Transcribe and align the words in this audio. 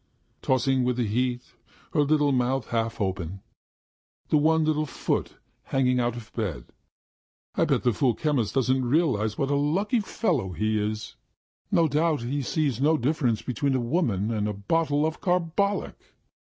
Tossing 0.41 0.83
with 0.83 0.97
the 0.97 1.05
heat, 1.05 1.43
her 1.93 2.01
little 2.01 2.31
mouth 2.31 2.69
half 2.69 2.99
open... 2.99 3.41
and 4.31 4.41
one 4.41 4.65
little 4.65 4.87
foot 4.87 5.37
hanging 5.65 5.99
out 5.99 6.15
of 6.17 6.33
bed. 6.33 6.65
I 7.53 7.65
bet 7.65 7.83
that 7.83 7.93
fool 7.97 8.15
the 8.15 8.21
chemist 8.23 8.55
doesn't 8.55 8.83
realise 8.83 9.37
what 9.37 9.51
a 9.51 9.55
lucky 9.55 9.99
fellow 9.99 10.53
he 10.53 10.79
is.... 10.79 11.17
No 11.69 11.87
doubt 11.87 12.23
he 12.23 12.41
sees 12.41 12.81
no 12.81 12.97
difference 12.97 13.43
between 13.43 13.75
a 13.75 13.79
woman 13.79 14.31
and 14.31 14.47
a 14.47 14.53
bottle 14.53 15.05
of 15.05 15.21
carbolic!" 15.21 16.15